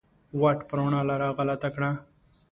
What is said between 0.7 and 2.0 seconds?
روڼا لار غلطه کړه